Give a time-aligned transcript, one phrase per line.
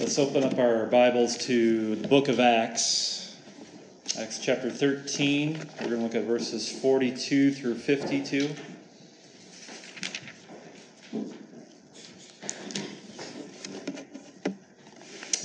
[0.00, 3.36] Let's open up our Bibles to the book of Acts,
[4.18, 5.58] Acts chapter 13.
[5.82, 8.48] We're going to look at verses 42 through 52.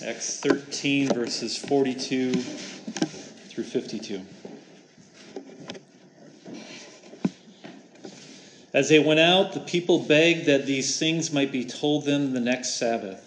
[0.07, 4.21] Acts 13, verses 42 through 52.
[8.73, 12.39] As they went out, the people begged that these things might be told them the
[12.39, 13.24] next Sabbath.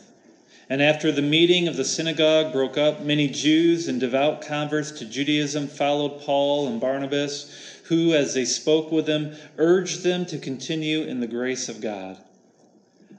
[0.71, 5.07] And after the meeting of the synagogue broke up, many Jews and devout converts to
[5.07, 11.03] Judaism followed Paul and Barnabas, who, as they spoke with them, urged them to continue
[11.03, 12.19] in the grace of God.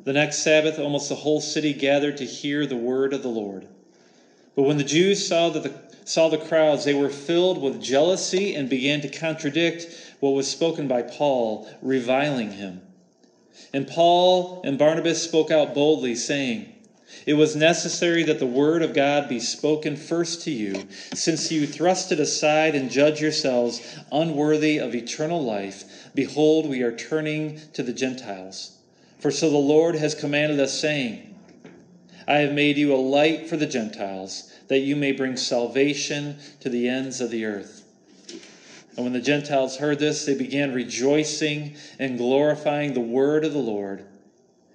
[0.04, 3.68] The next Sabbath, almost the whole city gathered to hear the word of the Lord.
[4.56, 5.74] But when the Jews saw, that the,
[6.06, 9.88] saw the crowds, they were filled with jealousy and began to contradict
[10.20, 12.82] what was spoken by Paul, reviling him.
[13.74, 16.74] And Paul and Barnabas spoke out boldly, saying,
[17.26, 21.68] it was necessary that the word of God be spoken first to you, since you
[21.68, 26.10] thrust it aside and judge yourselves unworthy of eternal life.
[26.16, 28.78] Behold, we are turning to the Gentiles.
[29.20, 31.36] For so the Lord has commanded us, saying,
[32.28, 36.70] I have made you a light for the Gentiles, that you may bring salvation to
[36.70, 37.84] the ends of the earth.
[38.96, 43.60] And when the Gentiles heard this, they began rejoicing and glorifying the word of the
[43.60, 44.06] Lord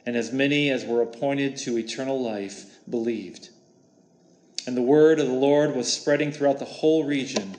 [0.07, 3.49] and as many as were appointed to eternal life believed.
[4.67, 7.57] And the word of the Lord was spreading throughout the whole region.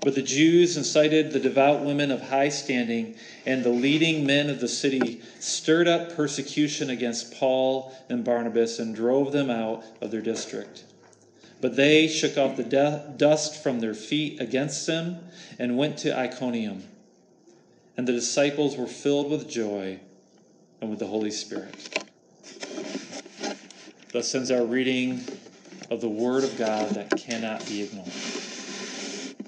[0.00, 4.60] But the Jews incited the devout women of high standing, and the leading men of
[4.60, 10.22] the city stirred up persecution against Paul and Barnabas and drove them out of their
[10.22, 10.84] district.
[11.60, 15.18] But they shook off the de- dust from their feet against them
[15.58, 16.84] and went to Iconium.
[17.96, 20.00] And the disciples were filled with joy
[20.80, 22.06] and with the Holy Spirit.
[24.12, 25.24] Thus ends our reading
[25.90, 28.10] of the Word of God that cannot be ignored.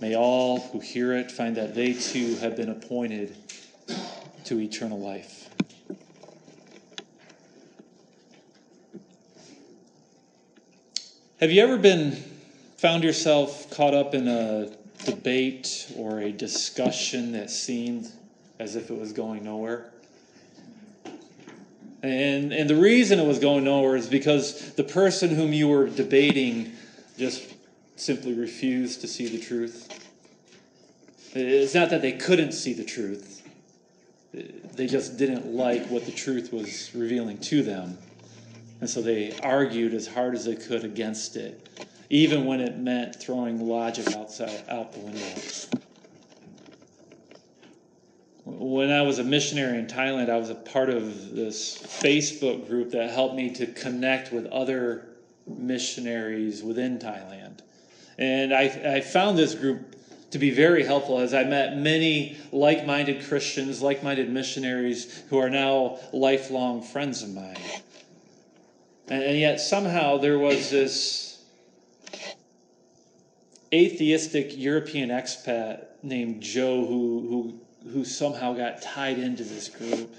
[0.00, 3.36] May all who hear it find that they too have been appointed
[4.44, 5.48] to eternal life.
[11.38, 12.12] Have you ever been
[12.76, 14.70] found yourself caught up in a
[15.04, 18.08] debate or a discussion that seemed
[18.58, 19.91] as if it was going nowhere?
[22.02, 25.88] And, and the reason it was going nowhere is because the person whom you were
[25.88, 26.72] debating
[27.16, 27.54] just
[27.94, 29.88] simply refused to see the truth.
[31.34, 33.42] It's not that they couldn't see the truth,
[34.32, 37.98] they just didn't like what the truth was revealing to them.
[38.80, 41.68] And so they argued as hard as they could against it,
[42.10, 45.20] even when it meant throwing logic outside out the window
[48.44, 52.90] when I was a missionary in Thailand, I was a part of this Facebook group
[52.90, 55.08] that helped me to connect with other
[55.46, 57.60] missionaries within Thailand.
[58.18, 59.96] And I, I found this group
[60.32, 65.38] to be very helpful as I met many like minded Christians, like minded missionaries who
[65.38, 67.56] are now lifelong friends of mine.
[69.08, 71.44] And, and yet, somehow, there was this
[73.72, 77.60] atheistic European expat named Joe who, who
[77.90, 80.14] who somehow got tied into this group.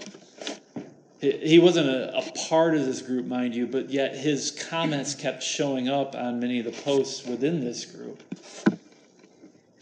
[1.19, 5.41] He wasn't a, a, part of this group, mind you, but yet his comments kept
[5.41, 8.22] showing up on many of the posts within this group.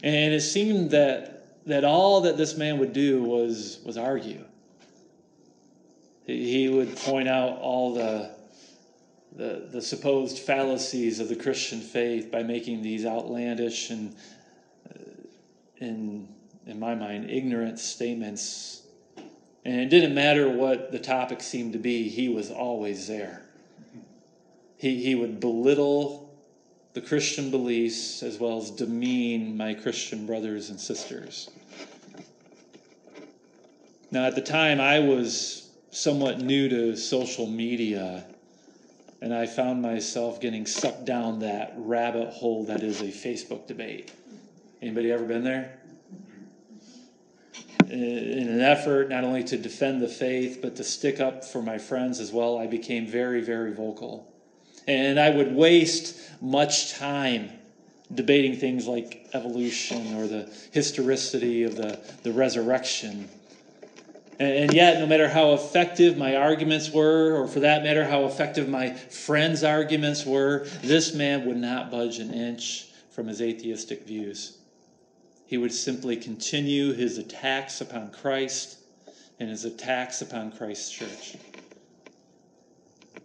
[0.04, 4.44] And it seemed that, that all that this man would do was, was argue.
[6.24, 8.30] He would point out all the,
[9.34, 14.14] the, the supposed fallacies of the Christian faith by making these outlandish and,
[14.88, 14.98] uh,
[15.80, 16.28] and
[16.66, 18.82] in my mind, ignorant statements.
[19.64, 23.42] And it didn't matter what the topic seemed to be, he was always there.
[24.76, 26.34] He, he would belittle
[26.94, 31.48] the Christian beliefs as well as demean my Christian brothers and sisters.
[34.10, 38.24] Now, at the time, I was somewhat new to social media,
[39.22, 44.12] and I found myself getting sucked down that rabbit hole that is a Facebook debate.
[44.82, 45.78] Anybody ever been there?
[47.92, 51.60] Uh, in an effort not only to defend the faith, but to stick up for
[51.60, 54.32] my friends as well, I became very, very vocal.
[54.86, 57.50] And I would waste much time
[58.14, 63.28] debating things like evolution or the historicity of the, the resurrection.
[64.38, 68.70] And yet, no matter how effective my arguments were, or for that matter, how effective
[68.70, 74.56] my friends' arguments were, this man would not budge an inch from his atheistic views
[75.52, 78.78] he would simply continue his attacks upon Christ
[79.38, 81.36] and his attacks upon Christ's church.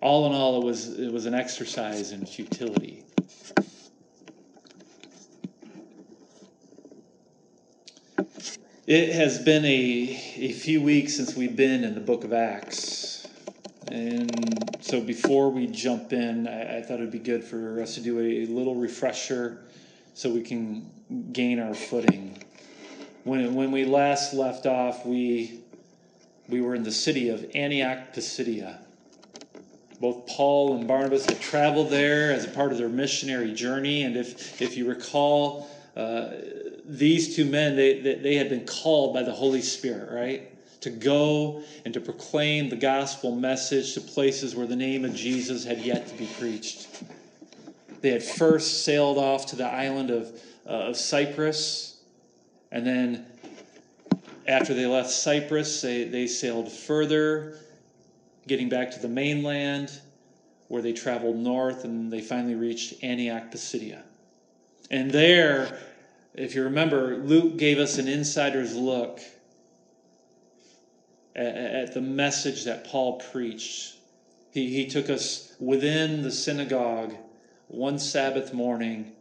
[0.01, 3.05] all in all, it was, it was an exercise in futility.
[8.85, 13.25] It has been a, a few weeks since we've been in the book of Acts.
[13.87, 17.95] And so before we jump in, I, I thought it would be good for us
[17.95, 19.63] to do a, a little refresher
[20.17, 20.89] so we can
[21.31, 22.35] gain our footing.
[23.23, 25.59] When, when we last left off, we,
[26.49, 28.79] we were in the city of Antioch Pisidia.
[30.01, 34.05] Both Paul and Barnabas had traveled there as a part of their missionary journey.
[34.05, 36.29] And if, if you recall, uh,
[36.83, 40.51] these two men, they, they, they had been called by the Holy Spirit, right?
[40.81, 45.63] To go and to proclaim the gospel message to places where the name of Jesus
[45.63, 46.87] had yet to be preached.
[48.01, 51.99] They had first sailed off to the island of, uh, of Cyprus,
[52.71, 53.25] and then
[54.47, 57.59] after they left Cyprus, they, they sailed further
[58.47, 59.91] getting back to the mainland,
[60.69, 64.03] where they traveled north and they finally reached Antioch Pisidia.
[64.89, 65.79] And there,
[66.33, 69.19] if you remember, Luke gave us an insider's look
[71.35, 73.95] at, at the message that Paul preached.
[74.51, 77.13] He, he took us within the synagogue
[77.67, 79.11] one Sabbath morning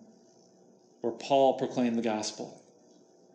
[1.01, 2.63] where Paul proclaimed the gospel.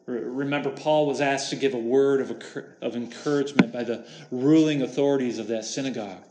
[0.05, 2.43] Remember, Paul was asked to give a word of,
[2.81, 6.23] of encouragement by the ruling authorities of that synagogue.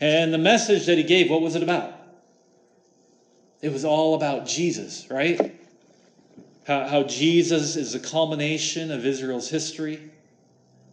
[0.00, 1.94] And the message that he gave, what was it about?
[3.60, 5.54] It was all about Jesus, right?
[6.66, 10.10] How, how Jesus is the culmination of Israel's history.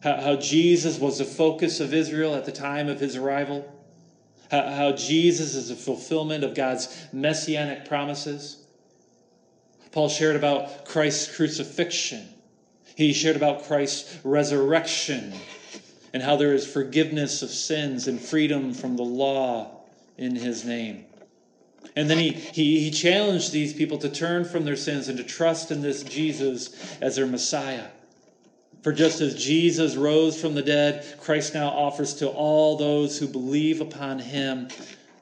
[0.02, 3.72] How, how Jesus was the focus of Israel at the time of his arrival.
[4.52, 8.66] How, how Jesus is a fulfillment of God's messianic promises
[9.96, 12.28] Paul shared about Christ's crucifixion.
[12.98, 15.34] He shared about Christ's resurrection
[16.14, 19.86] and how there is forgiveness of sins and freedom from the law
[20.18, 21.06] in his name.
[21.96, 25.24] And then he, he, he challenged these people to turn from their sins and to
[25.24, 27.88] trust in this Jesus as their Messiah.
[28.86, 33.28] For just as Jesus rose from the dead, Christ now offers to all those who
[33.28, 34.68] believe upon him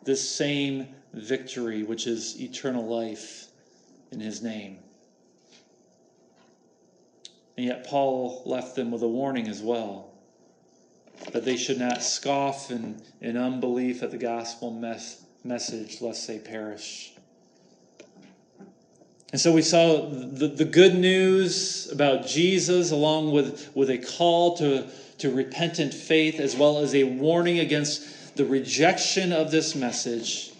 [0.04, 3.46] this same victory, which is eternal life
[4.12, 4.80] in his name.
[7.56, 10.12] And yet, Paul left them with a warning as well
[11.32, 16.38] that they should not scoff in, in unbelief at the gospel mes- message, lest they
[16.38, 17.13] perish.
[19.34, 24.56] And so we saw the, the good news about Jesus, along with, with a call
[24.58, 24.88] to,
[25.18, 30.52] to repentant faith, as well as a warning against the rejection of this message.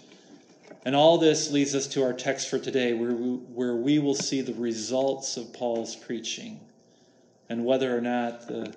[0.84, 4.16] And all this leads us to our text for today, where we, where we will
[4.16, 6.58] see the results of Paul's preaching
[7.48, 8.74] and whether or not the,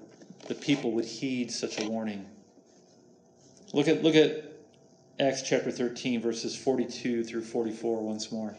[0.47, 2.23] the people would heed such a warning.
[3.73, 4.43] Look at, look at
[5.19, 8.55] Acts chapter 13, verses 42 through 44 once more.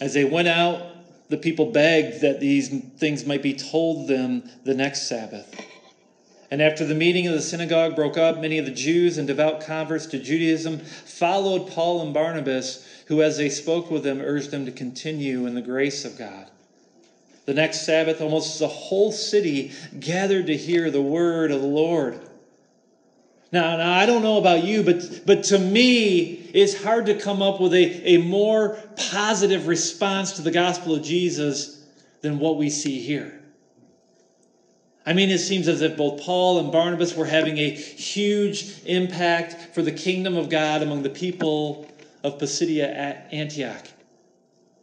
[0.00, 0.82] As they went out,
[1.28, 5.54] the people begged that these things might be told them the next Sabbath.
[6.50, 9.60] And after the meeting of the synagogue broke up, many of the Jews and devout
[9.60, 14.66] converts to Judaism followed Paul and Barnabas, who, as they spoke with them, urged them
[14.66, 16.50] to continue in the grace of God.
[17.46, 22.20] The next Sabbath, almost the whole city gathered to hear the word of the Lord.
[23.52, 27.42] Now, now I don't know about you, but, but to me, it's hard to come
[27.42, 31.84] up with a, a more positive response to the gospel of Jesus
[32.22, 33.40] than what we see here.
[35.06, 39.74] I mean, it seems as if both Paul and Barnabas were having a huge impact
[39.74, 41.90] for the kingdom of God among the people
[42.22, 43.86] of Pisidia at Antioch.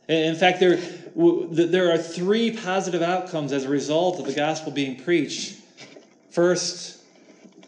[0.08, 0.78] In fact, there,
[1.16, 5.60] there are three positive outcomes as a result of the gospel being preached.
[6.32, 6.97] First,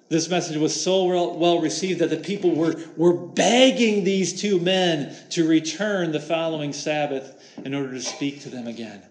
[0.10, 4.60] this message was so well, well received that the people were, were begging these two
[4.60, 9.04] men to return the following Sabbath in order to speak to them again.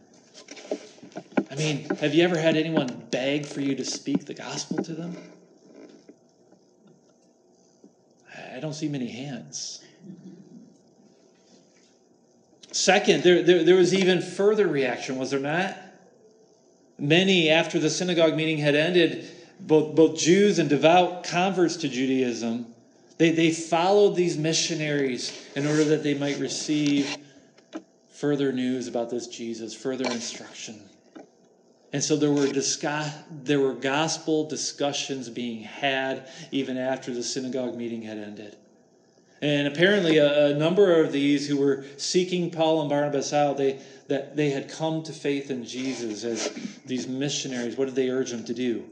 [1.51, 4.93] I mean, have you ever had anyone beg for you to speak the gospel to
[4.93, 5.17] them?
[8.55, 9.85] I don't see many hands.
[12.73, 15.77] Second, there, there, there, was even further reaction, was there not?
[16.99, 22.67] Many, after the synagogue meeting had ended, both, both Jews and devout converts to Judaism,
[23.19, 27.17] they, they followed these missionaries in order that they might receive
[28.11, 30.81] further news about this Jesus, further instruction.
[31.93, 37.77] And so there were, discuss, there were gospel discussions being had even after the synagogue
[37.77, 38.57] meeting had ended.
[39.41, 43.79] And apparently, a, a, number of these who were seeking Paul and Barnabas out, they,
[44.09, 46.53] that they had come to faith in Jesus as
[46.85, 47.77] these missionaries.
[47.77, 48.85] What did they urge them to do?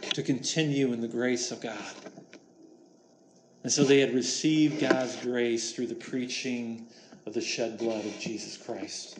[0.00, 1.94] To continue in the grace of God.
[3.62, 6.86] And so they had received God's grace through the preaching
[7.26, 9.18] of the shed blood of Jesus Christ.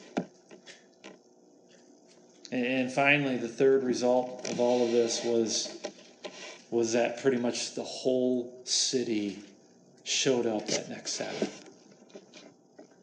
[2.53, 5.77] And finally, the third result of all of this was,
[6.71, 9.41] was that pretty much the whole city
[10.05, 11.65] showed up that next Sabbath.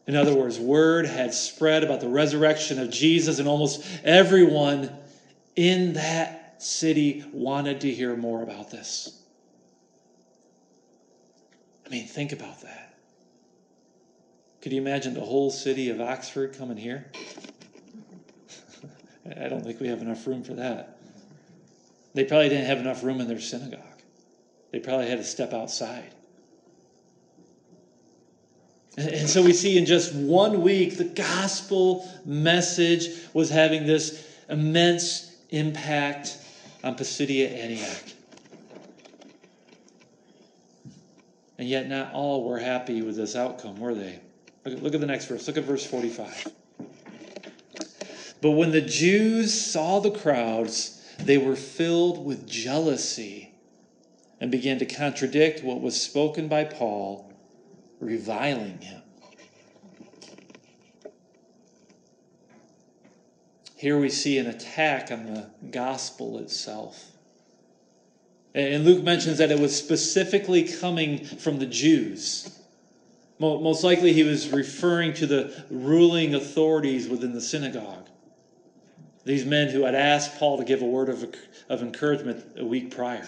[0.08, 4.90] In other words, word had spread about the resurrection of Jesus, and almost everyone
[5.56, 9.20] in that city wanted to hear more about this.
[11.86, 12.98] I mean, think about that.
[14.62, 17.12] Could you imagine the whole city of Oxford coming here?
[19.38, 20.98] I don't think we have enough room for that.
[22.14, 23.80] They probably didn't have enough room in their synagogue.
[24.72, 26.14] They probably had to step outside.
[28.98, 35.36] And so we see in just one week, the gospel message was having this immense
[35.50, 36.38] impact
[36.84, 38.14] on Pisidia Antioch.
[41.58, 44.20] And yet, not all were happy with this outcome, were they?
[44.66, 45.48] Look, look at the next verse.
[45.48, 46.48] Look at verse 45.
[48.42, 53.54] But when the Jews saw the crowds, they were filled with jealousy
[54.42, 57.32] and began to contradict what was spoken by Paul,
[58.02, 59.03] reviling him.
[63.84, 67.12] Here we see an attack on the gospel itself.
[68.56, 72.62] And Luke mentions that it was specifically coming from the Jews.
[73.40, 78.08] Most likely, he was referring to the ruling authorities within the synagogue.
[79.26, 81.36] These men who had asked Paul to give a word of,
[81.68, 83.28] of encouragement a week prior.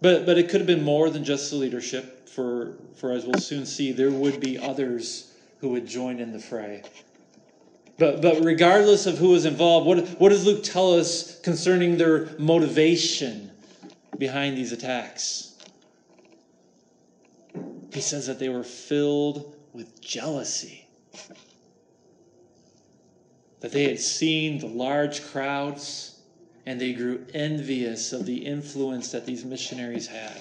[0.00, 3.40] But, but it could have been more than just the leadership, for, for as we'll
[3.40, 6.84] soon see, there would be others who would join in the fray.
[8.00, 12.30] But, but regardless of who was involved, what, what does Luke tell us concerning their
[12.38, 13.50] motivation
[14.16, 15.54] behind these attacks?
[17.92, 20.88] He says that they were filled with jealousy.
[23.60, 26.22] That they had seen the large crowds
[26.64, 30.40] and they grew envious of the influence that these missionaries had.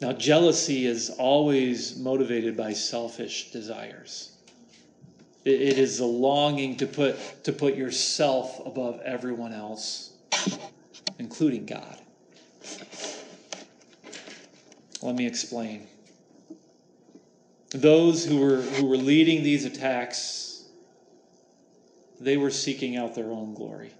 [0.00, 4.32] Now, jealousy is always motivated by selfish desires.
[5.44, 10.12] It is the longing to put, to put yourself above everyone else,
[11.18, 11.98] including God.
[15.02, 15.86] Let me explain.
[17.70, 20.64] Those who were, who were leading these attacks,
[22.20, 23.92] they were seeking out their own glory.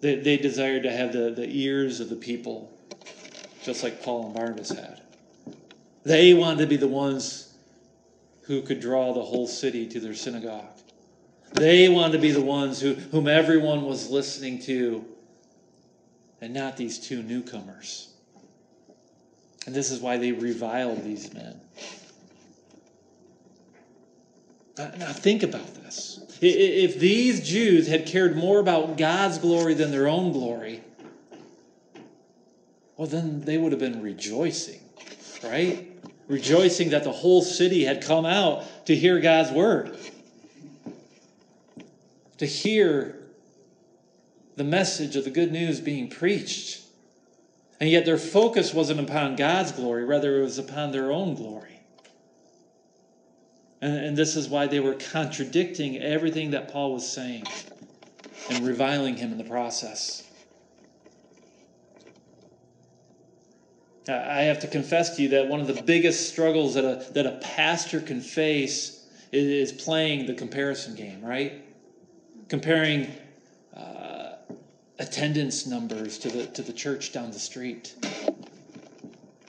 [0.00, 2.72] They, they desired to have the, the ears of the people
[3.68, 5.02] just like Paul and Barnabas had.
[6.02, 7.52] They wanted to be the ones
[8.44, 10.64] who could draw the whole city to their synagogue.
[11.52, 15.04] They wanted to be the ones who, whom everyone was listening to,
[16.40, 18.08] and not these two newcomers.
[19.66, 21.60] And this is why they reviled these men.
[24.78, 26.20] Now, think about this.
[26.40, 30.80] If these Jews had cared more about God's glory than their own glory,
[32.98, 34.80] well, then they would have been rejoicing,
[35.44, 35.88] right?
[36.26, 39.96] Rejoicing that the whole city had come out to hear God's word,
[42.38, 43.20] to hear
[44.56, 46.82] the message of the good news being preached.
[47.80, 51.80] And yet their focus wasn't upon God's glory, rather, it was upon their own glory.
[53.80, 57.44] And, and this is why they were contradicting everything that Paul was saying
[58.50, 60.27] and reviling him in the process.
[64.08, 67.26] I have to confess to you that one of the biggest struggles that a, that
[67.26, 71.64] a pastor can face is, playing the comparison game, right?
[72.48, 73.08] Comparing
[73.76, 74.36] uh,
[74.98, 77.94] attendance numbers to the, to the church down the street.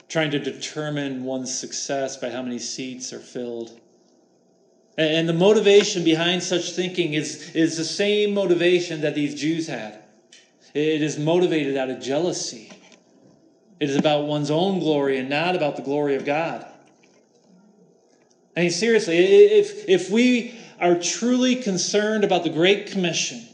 [0.08, 3.80] Trying to determine one's success by how many seats are filled.
[4.98, 9.66] And, and the motivation behind such thinking is, is the same motivation that these Jews
[9.68, 10.02] had.
[10.74, 12.70] It is motivated out of jealousy
[13.80, 16.66] it is about one's own glory and not about the glory of God.
[18.56, 23.46] I mean, seriously, if, if we are truly concerned about the Great Commission,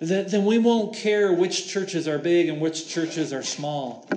[0.00, 4.08] then, we won't care which churches are big and which churches are small,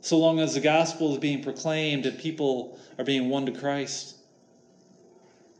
[0.00, 4.16] so long as the gospel is being proclaimed and people are being won to Christ.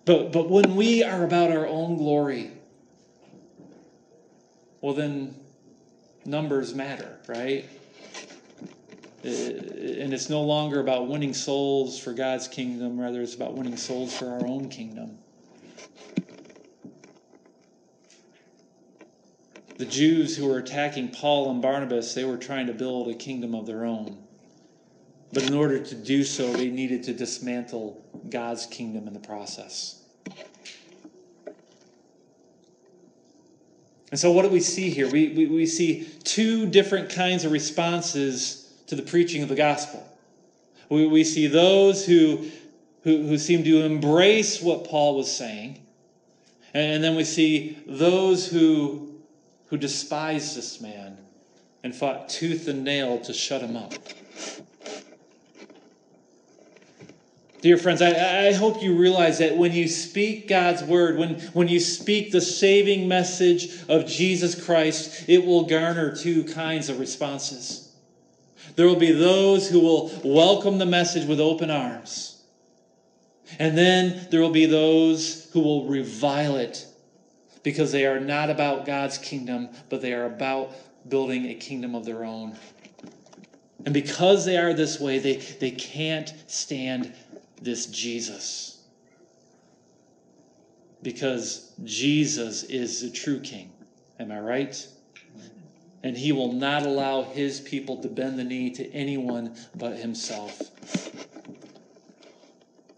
[0.05, 2.51] But, but when we are about our own glory,
[4.81, 5.37] well, then
[6.25, 7.69] numbers matter, right?
[9.23, 13.77] Uh, and it's no longer about winning souls for God's kingdom, rather, it's about winning
[13.77, 15.19] souls for our own kingdom.
[19.77, 23.55] The Jews who were attacking Paul and Barnabas, they were trying to build a kingdom
[23.55, 24.23] of their own.
[25.33, 30.03] But in order to do so, they needed to dismantle God's kingdom in the process.
[34.11, 35.09] And so, what do we see here?
[35.09, 38.60] We, we, we see two different kinds of responses
[38.91, 40.05] to the preaching of the gospel.
[40.89, 42.51] We, we see those who,
[43.05, 45.81] who, who seem to embrace what Paul was saying,
[46.75, 49.15] and then we see those who,
[49.67, 51.17] who despised this man
[51.85, 53.95] and fought tooth and nail to shut him up.
[57.61, 61.69] Dear friends, I, I hope you realize that when you speak God's word, when, when
[61.69, 67.90] you speak the saving message of Jesus Christ, it will garner two kinds of responses.
[68.77, 72.43] There will be those who will welcome the message with open arms.
[73.59, 76.87] And then there will be those who will revile it
[77.63, 80.73] because they are not about God's kingdom, but they are about
[81.09, 82.55] building a kingdom of their own.
[83.85, 87.13] And because they are this way, they, they can't stand
[87.61, 88.83] this Jesus.
[91.03, 93.71] Because Jesus is the true king.
[94.19, 94.87] Am I right?
[96.03, 100.71] And he will not allow his people to bend the knee to anyone but himself.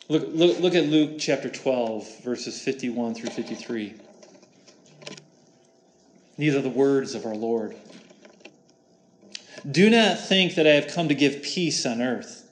[0.08, 3.94] Look, look, look at Luke chapter 12, verses 51 through 53.
[6.38, 7.76] These are the words of our Lord.
[9.68, 12.48] Do not think that I have come to give peace on earth.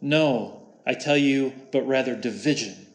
[0.00, 2.86] No, I tell you, but rather division.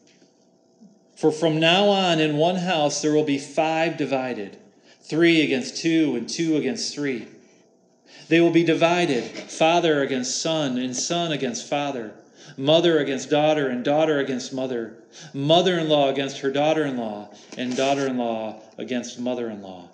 [1.15, 4.57] For from now on in one house there will be five divided
[5.11, 7.27] three against two, and two against three.
[8.29, 12.13] They will be divided father against son, and son against father,
[12.55, 14.95] mother against daughter, and daughter against mother,
[15.33, 19.61] mother in law against her daughter in law, and daughter in law against mother in
[19.61, 19.89] law.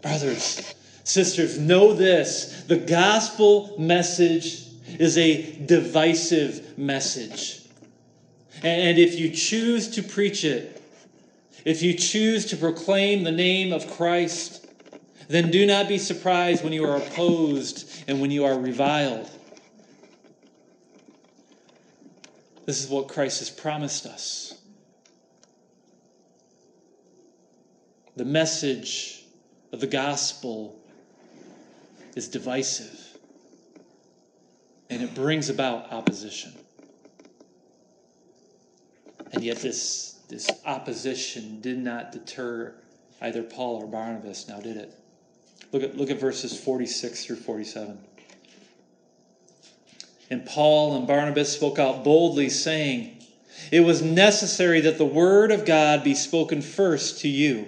[0.00, 0.72] Brothers,
[1.02, 4.66] sisters, know this the gospel message
[5.00, 7.62] is a divisive message.
[8.62, 10.79] And if you choose to preach it,
[11.64, 14.66] if you choose to proclaim the name of Christ,
[15.28, 19.30] then do not be surprised when you are opposed and when you are reviled.
[22.66, 24.60] This is what Christ has promised us.
[28.16, 29.24] The message
[29.72, 30.76] of the gospel
[32.16, 33.10] is divisive
[34.90, 36.52] and it brings about opposition.
[39.32, 42.72] And yet, this, this opposition did not deter
[43.20, 44.94] either Paul or Barnabas, now did it?
[45.72, 47.98] Look at, look at verses 46 through 47.
[50.30, 53.18] And Paul and Barnabas spoke out boldly, saying,
[53.72, 57.66] It was necessary that the word of God be spoken first to you.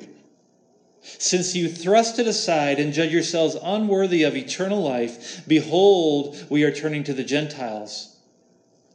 [1.02, 6.70] Since you thrust it aside and judge yourselves unworthy of eternal life, behold, we are
[6.70, 8.11] turning to the Gentiles.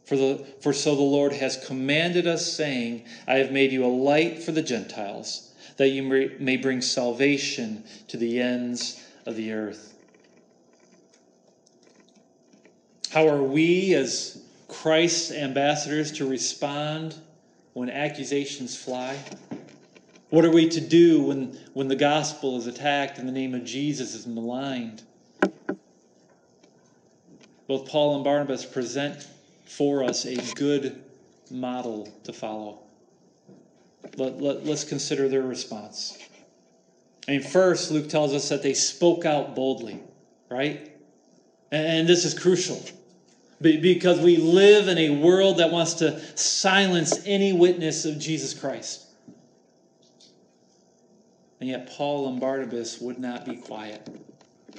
[0.07, 3.87] For, the, for so the Lord has commanded us, saying, I have made you a
[3.87, 9.95] light for the Gentiles, that you may bring salvation to the ends of the earth.
[13.11, 17.15] How are we, as Christ's ambassadors, to respond
[17.73, 19.17] when accusations fly?
[20.29, 23.65] What are we to do when, when the gospel is attacked and the name of
[23.65, 25.03] Jesus is maligned?
[27.67, 29.27] Both Paul and Barnabas present
[29.67, 31.03] for us a good
[31.51, 32.79] model to follow.
[34.15, 36.17] Let, let, let's consider their response.
[37.27, 39.99] I mean, first, Luke tells us that they spoke out boldly,
[40.49, 40.91] right?
[41.71, 42.81] And this is crucial
[43.59, 49.05] because we live in a world that wants to silence any witness of Jesus Christ.
[51.59, 54.07] And yet, Paul and Barnabas would not be quiet.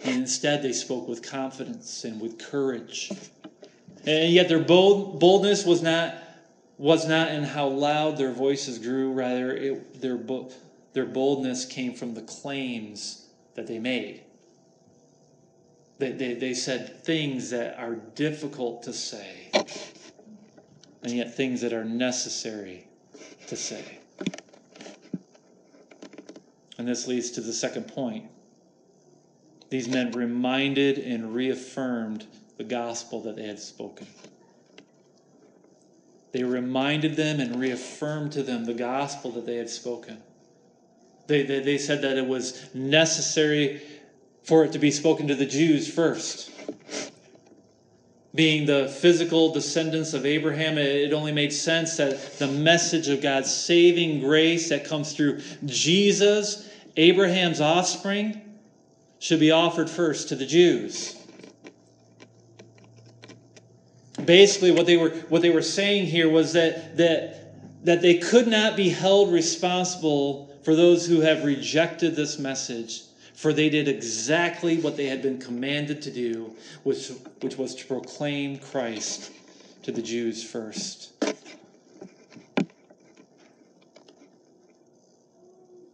[0.05, 3.11] And instead, they spoke with confidence and with courage.
[4.09, 6.15] And yet, their bold, boldness was not,
[6.79, 10.19] was not in how loud their voices grew, rather, it, their,
[10.95, 14.23] their boldness came from the claims that they made.
[15.99, 19.51] They, they, they said things that are difficult to say,
[21.03, 22.87] and yet things that are necessary
[23.49, 23.99] to say.
[26.79, 28.25] And this leads to the second point.
[29.69, 32.25] These men reminded and reaffirmed
[32.59, 34.07] the gospel that they had spoken.
[36.33, 40.19] They reminded them and reaffirmed to them the gospel that they had spoken.
[41.27, 43.81] They, they, they said that it was necessary
[44.43, 46.51] for it to be spoken to the Jews first.
[48.35, 53.53] being the physical descendants of Abraham, it only made sense that the message of God's
[53.53, 58.41] saving grace that comes through Jesus, Abraham's offspring,
[59.19, 61.18] should be offered first to the Jews.
[64.29, 67.55] Basically, what they were, what they were saying here was that, that,
[67.87, 73.55] that they could not be held responsible for those who have rejected this message for
[73.55, 77.11] they did exactly what they had been commanded to do, which,
[77.41, 79.31] which was to proclaim Christ
[79.85, 81.13] to the Jews first.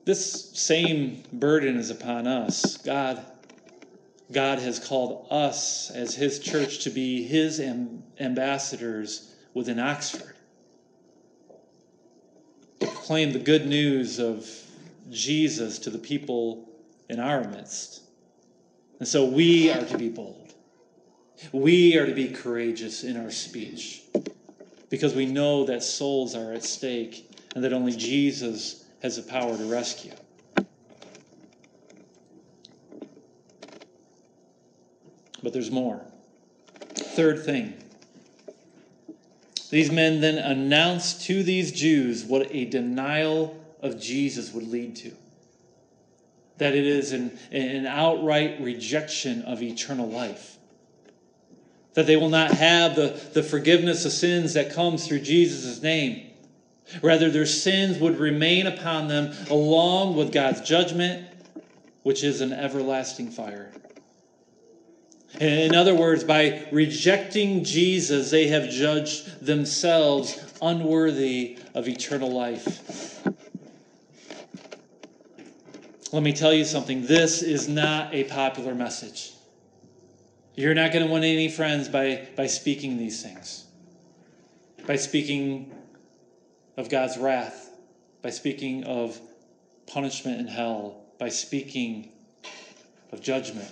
[0.06, 2.78] This same burden is upon us.
[2.78, 3.24] God,
[4.34, 7.60] God has called us as His church to be His
[8.20, 10.34] ambassadors within Oxford.
[12.80, 14.50] To proclaim the good news of
[15.10, 16.68] Jesus to the people
[17.08, 18.02] in our midst.
[18.98, 20.54] And so we are to be bold.
[21.52, 24.02] We are to be courageous in our speech
[24.88, 29.56] because we know that souls are at stake and that only Jesus has the power
[29.56, 30.12] to rescue.
[35.44, 36.04] But there's more.
[36.94, 37.74] Third thing.
[39.70, 45.12] These men then announced to these Jews what a denial of Jesus would lead to
[46.58, 50.56] that it is an, an outright rejection of eternal life.
[51.94, 56.30] That they will not have the, the forgiveness of sins that comes through Jesus' name.
[57.02, 61.26] Rather, their sins would remain upon them along with God's judgment,
[62.02, 63.72] which is an everlasting fire.
[65.40, 73.24] In other words, by rejecting Jesus, they have judged themselves unworthy of eternal life.
[76.12, 79.32] Let me tell you something this is not a popular message.
[80.54, 83.64] You're not going to win any friends by, by speaking these things,
[84.86, 85.74] by speaking
[86.76, 87.70] of God's wrath,
[88.22, 89.18] by speaking of
[89.88, 92.12] punishment in hell, by speaking
[93.10, 93.68] of judgment.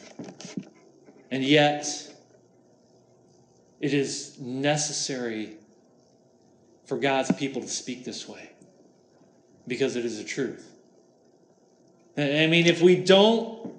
[1.33, 2.15] And yet,
[3.81, 5.55] it is necessary
[6.85, 8.51] for God's people to speak this way
[9.67, 10.71] because it is the truth.
[12.19, 13.73] I mean, if we don't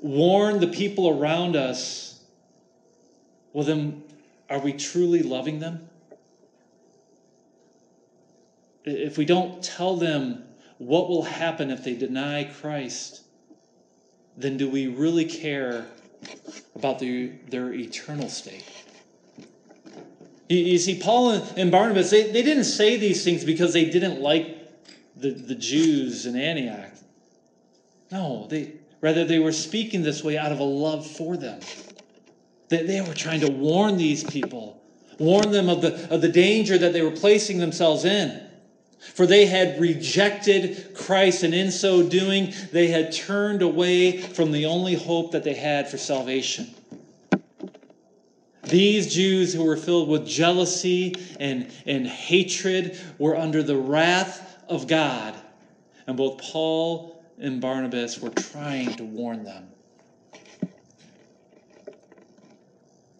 [0.00, 2.20] warn the people around us,
[3.52, 4.02] well, then
[4.48, 5.88] are we truly loving them?
[8.84, 10.42] If we don't tell them
[10.78, 13.22] what will happen if they deny Christ,
[14.36, 15.86] then do we really care
[16.74, 18.64] about the, their eternal state?
[20.48, 24.58] You, see, Paul and Barnabas, they, they didn't say these things because they didn't like
[25.16, 26.90] the, the Jews in Antioch.
[28.10, 31.60] No, they rather they were speaking this way out of a love for them.
[32.68, 34.82] They, they were trying to warn these people,
[35.18, 38.49] warn them of the, of the danger that they were placing themselves in.
[39.00, 44.66] For they had rejected Christ, and in so doing, they had turned away from the
[44.66, 46.74] only hope that they had for salvation.
[48.64, 54.86] These Jews who were filled with jealousy and, and hatred were under the wrath of
[54.86, 55.34] God.
[56.06, 59.68] And both Paul and Barnabas were trying to warn them.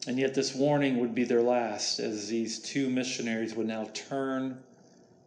[0.06, 4.62] And yet, this warning would be their last, as these two missionaries would now turn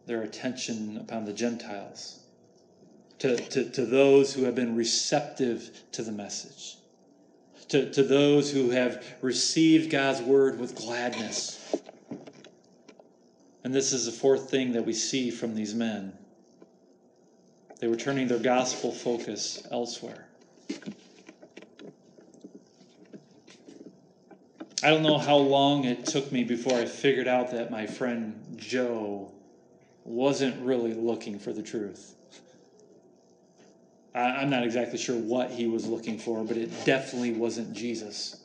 [0.06, 2.20] their attention upon the Gentiles,
[3.18, 6.76] to, to, to those who have been receptive to the message,
[7.68, 11.74] to, to those who have received God's word with gladness.
[13.62, 16.12] And this is the fourth thing that we see from these men.
[17.80, 20.26] They were turning their gospel focus elsewhere.
[24.82, 28.54] I don't know how long it took me before I figured out that my friend
[28.56, 29.32] Joe
[30.04, 32.14] wasn't really looking for the truth.
[34.14, 38.36] I'm not exactly sure what he was looking for, but it definitely wasn't Jesus.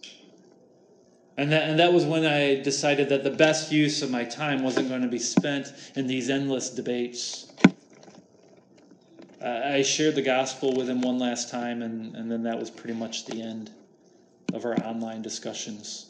[1.37, 4.63] And that, and that was when I decided that the best use of my time
[4.63, 7.49] wasn't going to be spent in these endless debates
[9.41, 12.93] I shared the gospel with him one last time, and, and then that was pretty
[12.93, 13.71] much the end
[14.53, 16.07] of our online discussions.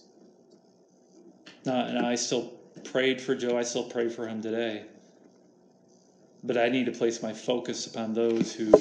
[1.66, 4.86] And I still prayed for Joe, I still pray for him today.
[6.44, 8.72] But I need to place my focus upon those who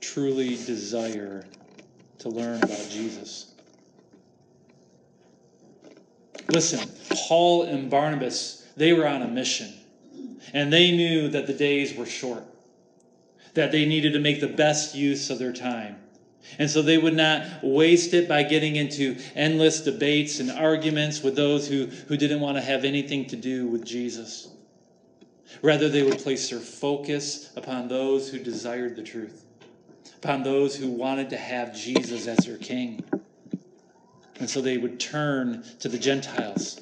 [0.00, 1.44] truly desire
[2.18, 3.54] to learn about Jesus.
[6.48, 6.90] Listen,
[7.28, 9.72] Paul and Barnabas, they were on a mission,
[10.52, 12.44] and they knew that the days were short
[13.54, 15.96] that they needed to make the best use of their time.
[16.58, 21.36] And so they would not waste it by getting into endless debates and arguments with
[21.36, 24.48] those who, who didn't want to have anything to do with Jesus.
[25.60, 29.44] Rather, they would place their focus upon those who desired the truth,
[30.16, 33.04] upon those who wanted to have Jesus as their king.
[34.40, 36.80] And so they would turn to the Gentiles.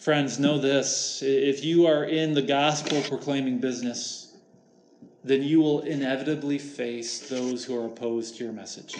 [0.00, 4.34] Friends, know this if you are in the gospel proclaiming business,
[5.22, 8.96] then you will inevitably face those who are opposed to your message.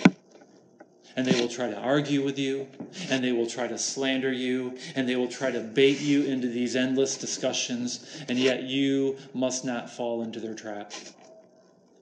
[1.16, 2.68] And they will try to argue with you,
[3.10, 6.48] and they will try to slander you, and they will try to bait you into
[6.48, 10.92] these endless discussions, and yet you must not fall into their trap.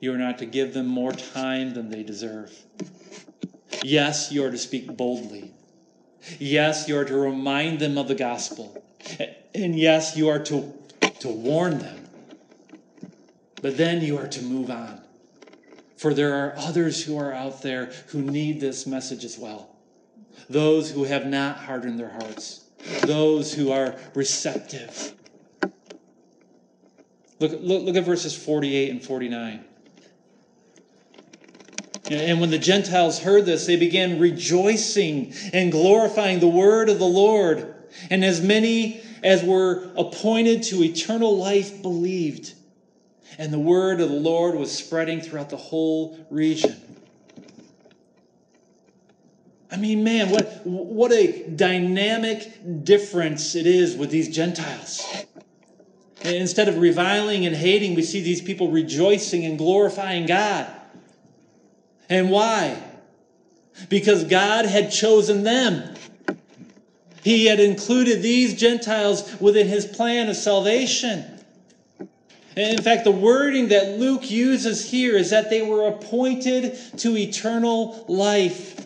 [0.00, 2.52] You are not to give them more time than they deserve.
[3.82, 5.52] Yes, you are to speak boldly.
[6.38, 8.84] Yes, you are to remind them of the gospel.
[9.54, 10.72] And yes, you are to,
[11.20, 12.04] to warn them.
[13.62, 15.00] But then you are to move on.
[15.98, 19.76] For there are others who are out there who need this message as well.
[20.48, 22.64] Those who have not hardened their hearts,
[23.02, 25.14] those who are receptive.
[27.40, 29.64] Look, look, look at verses 48 and 49.
[32.10, 37.04] And when the Gentiles heard this, they began rejoicing and glorifying the word of the
[37.04, 37.74] Lord.
[38.08, 42.54] And as many as were appointed to eternal life believed.
[43.38, 46.74] And the word of the Lord was spreading throughout the whole region.
[49.70, 55.06] I mean, man, what, what a dynamic difference it is with these Gentiles.
[56.22, 60.66] Instead of reviling and hating, we see these people rejoicing and glorifying God.
[62.08, 62.82] And why?
[63.88, 65.94] Because God had chosen them.
[67.22, 71.37] He had included these Gentiles within his plan of salvation.
[72.58, 78.04] In fact, the wording that Luke uses here is that they were appointed to eternal
[78.08, 78.84] life.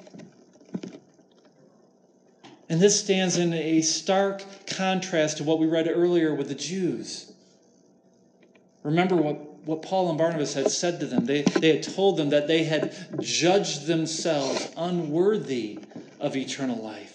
[2.69, 7.33] And this stands in a stark contrast to what we read earlier with the Jews.
[8.83, 11.25] Remember what, what Paul and Barnabas had said to them.
[11.25, 15.79] They, they had told them that they had judged themselves unworthy
[16.21, 17.12] of eternal life.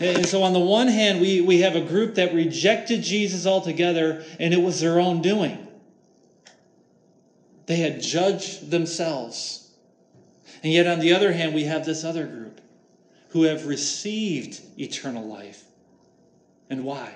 [0.00, 4.24] And so, on the one hand, we, we have a group that rejected Jesus altogether,
[4.40, 5.66] and it was their own doing.
[7.66, 9.70] They had judged themselves.
[10.62, 12.60] And yet, on the other hand, we have this other group
[13.28, 15.64] who have received eternal life.
[16.70, 17.14] And why?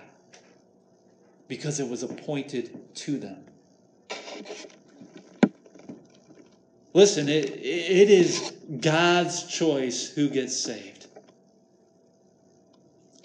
[1.48, 3.44] Because it was appointed to them.
[6.92, 10.97] Listen, it, it is God's choice who gets saved.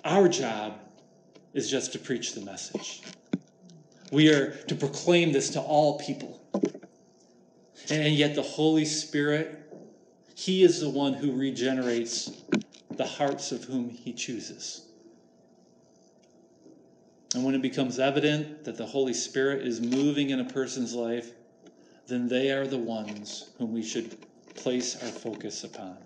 [0.04, 0.80] Our job
[1.54, 3.02] is just to preach the message.
[4.12, 6.42] We are to proclaim this to all people.
[7.90, 9.74] And yet, the Holy Spirit,
[10.36, 12.32] He is the one who regenerates
[12.92, 14.88] the hearts of whom He chooses.
[17.34, 21.32] And when it becomes evident that the Holy Spirit is moving in a person's life,
[22.08, 24.18] then they are the ones whom we should
[24.56, 25.98] place our focus upon.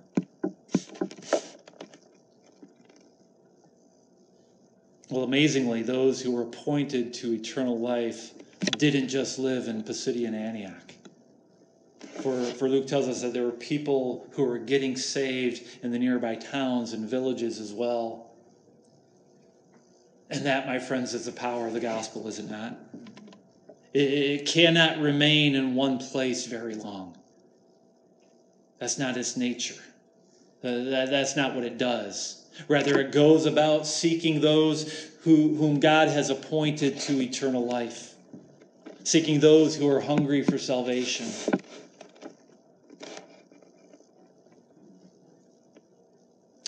[5.09, 8.33] Well, amazingly, those who were appointed to eternal life
[8.77, 10.93] didn't just live in Pisidian Antioch.
[12.21, 15.99] For, for Luke tells us that there were people who were getting saved in the
[15.99, 18.31] nearby towns and villages as well.
[20.29, 22.77] And that, my friends, is the power of the gospel, is it not?
[23.93, 27.17] It, it cannot remain in one place very long.
[28.79, 29.81] That's not its nature.
[30.63, 32.46] That, that's not what it does.
[32.67, 38.15] Rather, it goes about seeking those who, whom God has appointed to eternal life,
[39.03, 41.27] seeking those who are hungry for salvation.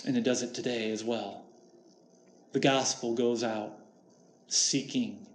[0.06, 1.44] And it does it today as well.
[2.52, 3.72] The gospel goes out
[4.48, 5.26] seeking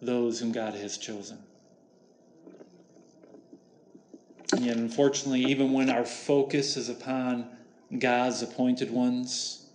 [0.00, 1.38] those whom God has chosen.
[4.52, 7.48] And yet, unfortunately, even when our focus is upon
[7.98, 9.66] God's appointed ones,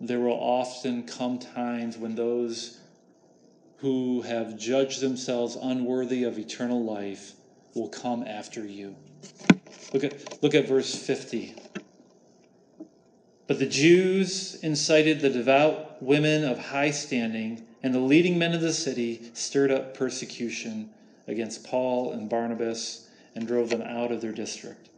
[0.00, 2.80] there will often come times when those
[3.78, 7.32] who have judged themselves unworthy of eternal life
[7.74, 8.96] will come after you.
[9.92, 11.54] Look at, look at verse 50.
[13.46, 18.62] But the Jews incited the devout women of high standing, and the leading men of
[18.62, 20.90] the city stirred up persecution
[21.26, 24.88] against Paul and Barnabas and drove them out of their district.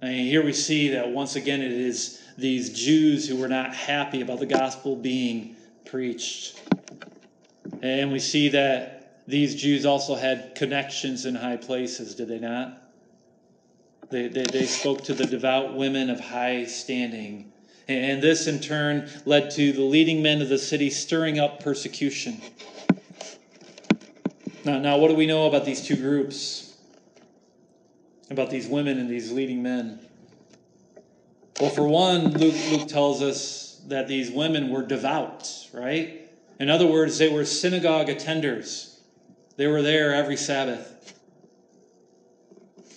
[0.00, 4.20] And here we see that once again it is these Jews who were not happy
[4.20, 6.60] about the gospel being preached.
[7.82, 12.82] And we see that these Jews also had connections in high places, did they not?
[14.10, 17.52] They, they, they spoke to the devout women of high standing.
[17.88, 22.40] And this, in turn, led to the leading men of the city stirring up persecution.
[24.64, 26.67] Now, now, what do we know about these two groups?
[28.30, 29.98] About these women and these leading men?
[31.60, 36.30] Well, for one, Luke, Luke tells us that these women were devout, right?
[36.60, 38.98] In other words, they were synagogue attenders.
[39.56, 40.94] They were there every Sabbath.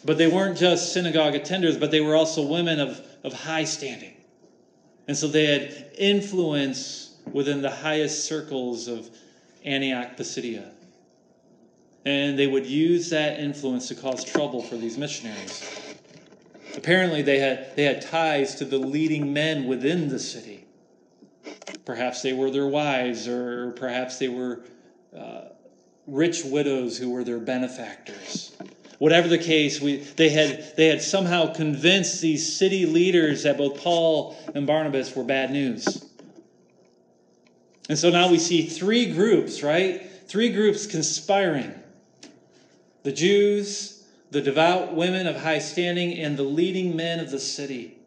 [0.03, 4.13] But they weren't just synagogue attenders, but they were also women of, of high standing.
[5.07, 9.09] And so they had influence within the highest circles of
[9.63, 10.71] Antioch Pisidia.
[12.05, 15.63] And they would use that influence to cause trouble for these missionaries.
[16.75, 20.65] Apparently, they had, they had ties to the leading men within the city.
[21.85, 24.63] Perhaps they were their wives, or perhaps they were
[25.15, 25.41] uh,
[26.07, 28.55] rich widows who were their benefactors.
[28.99, 33.81] Whatever the case, we, they, had, they had somehow convinced these city leaders that both
[33.81, 36.05] Paul and Barnabas were bad news.
[37.89, 40.07] And so now we see three groups, right?
[40.27, 41.73] Three groups conspiring
[43.03, 47.97] the Jews, the devout women of high standing, and the leading men of the city.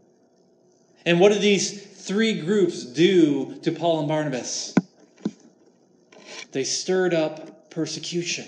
[1.06, 4.74] And what did these three groups do to Paul and Barnabas?
[6.52, 8.46] They stirred up persecution.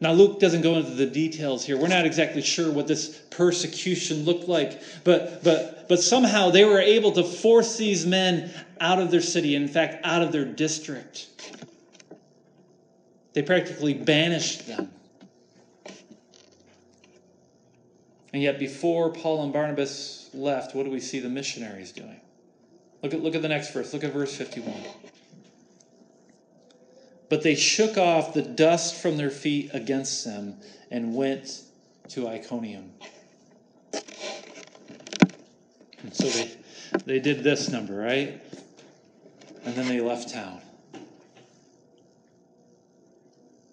[0.00, 1.76] Now, Luke doesn't go into the details here.
[1.76, 6.80] We're not exactly sure what this persecution looked like, but, but, but somehow they were
[6.80, 11.28] able to force these men out of their city, in fact, out of their district.
[13.32, 14.90] They practically banished them.
[18.32, 22.20] And yet, before Paul and Barnabas left, what do we see the missionaries doing?
[23.02, 23.92] Look at, look at the next verse.
[23.92, 24.74] Look at verse 51.
[27.28, 30.56] But they shook off the dust from their feet against them
[30.90, 31.62] and went
[32.08, 32.92] to Iconium.
[36.02, 36.50] And so they,
[37.06, 38.40] they did this number, right?
[39.64, 40.60] And then they left town.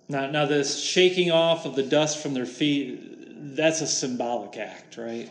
[0.09, 4.97] Now, now, this shaking off of the dust from their feet, that's a symbolic act,
[4.97, 5.29] right?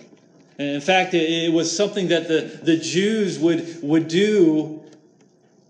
[0.57, 4.85] And in fact, it, it was something that the, the Jews would, would do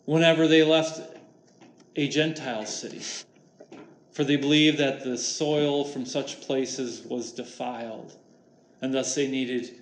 [0.05, 1.01] whenever they left
[1.97, 3.01] a Gentile city,
[4.13, 8.15] for they believed that the soil from such places was defiled,
[8.83, 9.75] and thus they needed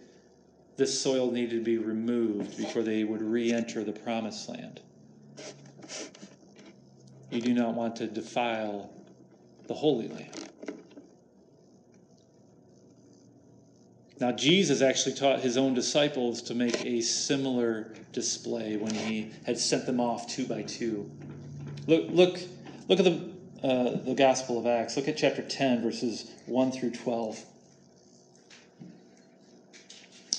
[0.77, 4.81] this soil needed to be removed before they would re-enter the promised land.
[7.31, 8.91] You do not want to defile
[9.67, 10.51] the Holy Land.
[14.19, 19.59] Now, Jesus actually taught his own disciples to make a similar display when he had
[19.59, 21.11] sent them off two by two
[21.87, 22.41] Look, look,
[22.89, 23.31] look at the,
[23.63, 24.97] uh, the Gospel of Acts.
[24.97, 27.45] Look at chapter 10, verses 1 through 12.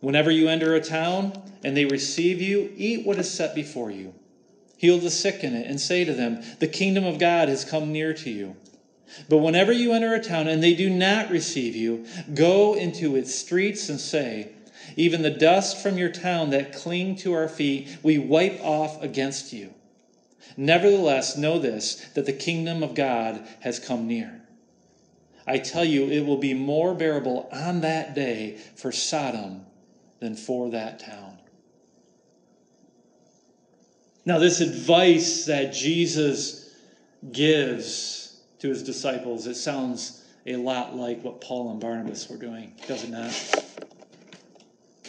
[0.00, 4.14] Whenever you enter a town and they receive you, eat what is set before you.
[4.76, 7.92] Heal the sick in it and say to them, The kingdom of God has come
[7.92, 8.56] near to you.
[9.28, 13.34] But whenever you enter a town and they do not receive you, go into its
[13.34, 14.52] streets and say,
[14.96, 19.52] even the dust from your town that cling to our feet, we wipe off against
[19.52, 19.74] you.
[20.56, 24.40] Nevertheless, know this that the kingdom of God has come near.
[25.46, 29.64] I tell you, it will be more bearable on that day for Sodom
[30.20, 31.38] than for that town.
[34.24, 36.74] Now, this advice that Jesus
[37.32, 42.74] gives to his disciples, it sounds a lot like what Paul and Barnabas were doing,
[42.86, 43.64] does it not?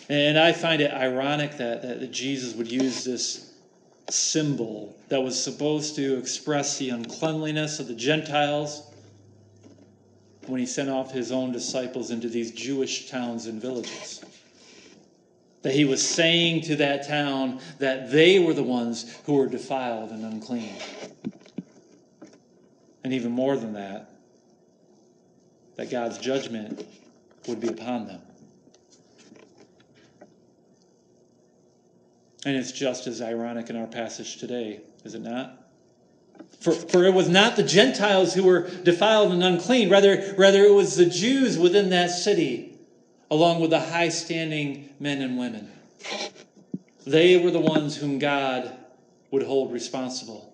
[0.10, 3.53] And I find it ironic that, that Jesus would use this
[4.10, 8.91] symbol that was supposed to express the uncleanliness of the Gentiles
[10.47, 14.24] when he sent off his own disciples into these Jewish towns and villages.
[15.62, 20.12] That he was saying to that town that they were the ones who were defiled
[20.12, 20.76] and unclean.
[23.03, 24.10] And even more than that,
[25.76, 26.86] that God's judgment
[27.47, 28.22] would be upon them.
[32.45, 35.70] And it's just as ironic in our passage today, is it not?
[36.62, 40.74] For, for it was not the Gentiles who were defiled and unclean, rather, rather it
[40.74, 42.68] was the Jews within that city,
[43.32, 45.71] along with the high standing men and women.
[47.05, 48.75] They were the ones whom God
[49.32, 50.53] would hold responsible.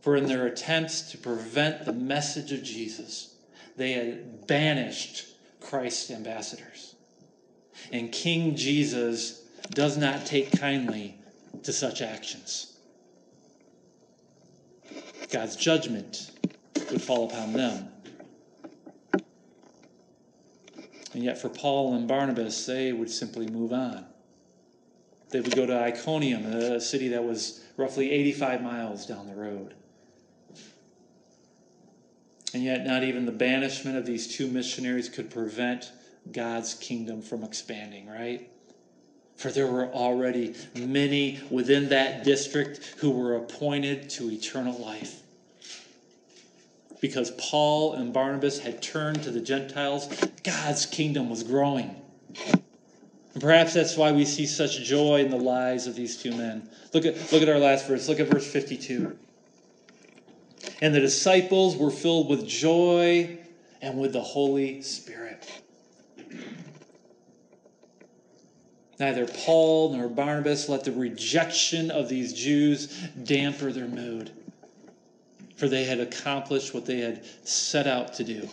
[0.00, 3.34] For in their attempts to prevent the message of Jesus,
[3.76, 5.26] they had banished
[5.60, 6.94] Christ's ambassadors.
[7.92, 11.18] And King Jesus does not take kindly
[11.64, 12.76] to such actions.
[15.30, 16.30] God's judgment
[16.90, 17.88] would fall upon them.
[21.16, 24.04] And yet, for Paul and Barnabas, they would simply move on.
[25.30, 29.72] They would go to Iconium, a city that was roughly 85 miles down the road.
[32.52, 35.90] And yet, not even the banishment of these two missionaries could prevent
[36.30, 38.50] God's kingdom from expanding, right?
[39.36, 45.22] For there were already many within that district who were appointed to eternal life.
[47.00, 50.08] Because Paul and Barnabas had turned to the Gentiles,
[50.42, 51.94] God's kingdom was growing.
[53.34, 56.68] And perhaps that's why we see such joy in the lives of these two men.
[56.94, 58.08] Look at, look at our last verse.
[58.08, 59.16] Look at verse 52.
[60.80, 63.38] And the disciples were filled with joy
[63.82, 65.62] and with the Holy Spirit.
[68.98, 72.86] Neither Paul nor Barnabas let the rejection of these Jews
[73.22, 74.30] damper their mood,
[75.56, 78.48] for they had accomplished what they had set out to do.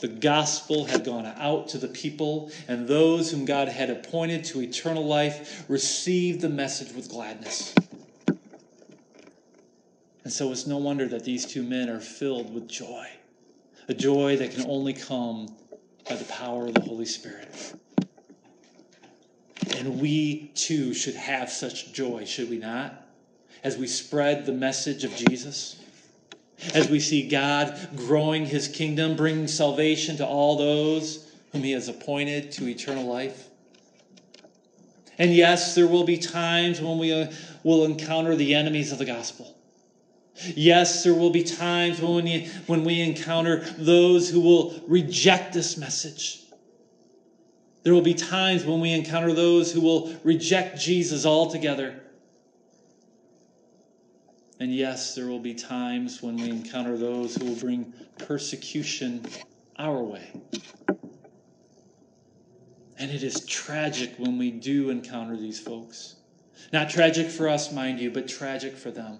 [0.00, 4.60] The gospel had gone out to the people, and those whom God had appointed to
[4.60, 7.74] eternal life received the message with gladness.
[10.22, 13.08] And so it's no wonder that these two men are filled with joy,
[13.88, 15.48] a joy that can only come
[16.08, 17.48] by the power of the Holy Spirit.
[19.76, 23.06] And we too should have such joy, should we not?
[23.62, 25.76] As we spread the message of Jesus,
[26.74, 31.88] as we see God growing his kingdom, bringing salvation to all those whom he has
[31.88, 33.48] appointed to eternal life.
[35.18, 37.30] And yes, there will be times when we uh,
[37.62, 39.54] will encounter the enemies of the gospel.
[40.54, 45.78] Yes, there will be times when we, when we encounter those who will reject this
[45.78, 46.42] message.
[47.84, 51.94] There will be times when we encounter those who will reject Jesus altogether.
[54.58, 59.24] And yes, there will be times when we encounter those who will bring persecution
[59.78, 60.32] our way.
[62.98, 66.16] And it is tragic when we do encounter these folks.
[66.72, 69.18] Not tragic for us, mind you, but tragic for them.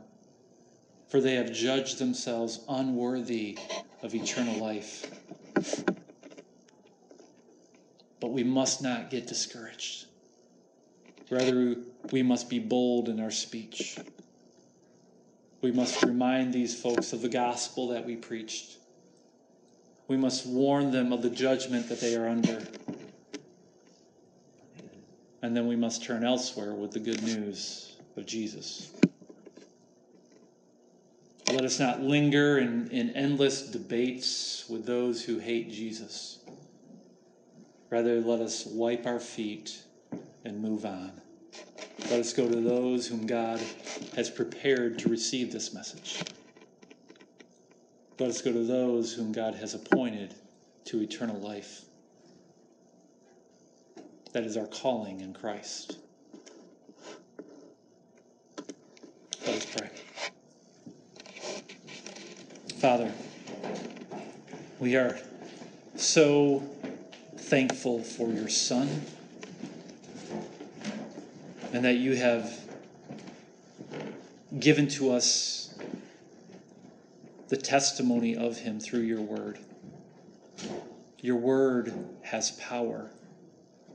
[1.09, 3.59] For they have judged themselves unworthy
[4.03, 5.11] of eternal life.
[8.21, 10.07] But we must not get discouraged.
[11.31, 11.77] Rather,
[12.11, 13.99] we must be bold in our speech.
[15.67, 18.77] We must remind these folks of the gospel that we preached.
[20.07, 22.63] We must warn them of the judgment that they are under.
[25.43, 28.93] And then we must turn elsewhere with the good news of Jesus.
[31.49, 36.39] Let us not linger in, in endless debates with those who hate Jesus.
[37.91, 39.83] Rather, let us wipe our feet
[40.45, 41.11] and move on.
[42.11, 43.61] Let us go to those whom God
[44.15, 46.23] has prepared to receive this message.
[48.19, 50.35] Let us go to those whom God has appointed
[50.87, 51.83] to eternal life.
[54.33, 55.99] That is our calling in Christ.
[59.47, 59.91] Let us pray.
[62.79, 63.13] Father,
[64.79, 65.19] we are
[65.97, 66.63] so
[67.37, 69.03] thankful for your Son
[71.73, 72.59] and that you have
[74.59, 75.75] given to us
[77.49, 79.59] the testimony of him through your word.
[81.21, 81.93] Your word
[82.23, 83.11] has power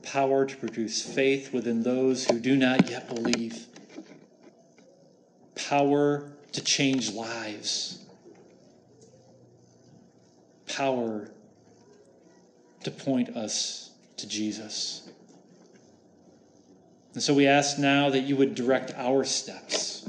[0.02, 3.66] power to produce faith within those who do not yet believe,
[5.54, 8.04] power to change lives,
[10.66, 11.30] power
[12.84, 15.01] to point us to Jesus.
[17.14, 20.08] And so we ask now that you would direct our steps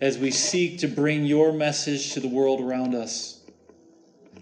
[0.00, 3.40] as we seek to bring your message to the world around us.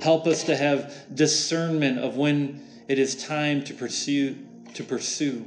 [0.01, 4.37] Help us to have discernment of when it is time to pursue
[4.75, 5.45] to pursue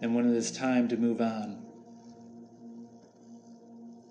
[0.00, 1.62] and when it is time to move on.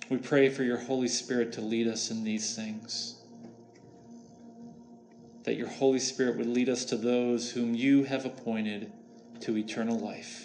[0.10, 3.16] We pray for your Holy Spirit to lead us in these things.
[5.44, 8.92] That your Holy Spirit would lead us to those whom you have appointed
[9.42, 10.45] to eternal life.